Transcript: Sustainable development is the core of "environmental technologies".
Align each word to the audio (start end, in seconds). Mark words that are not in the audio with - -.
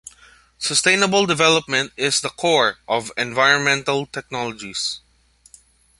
Sustainable 0.57 1.27
development 1.27 1.93
is 1.95 2.21
the 2.21 2.31
core 2.31 2.77
of 2.87 3.11
"environmental 3.17 4.07
technologies". 4.07 4.99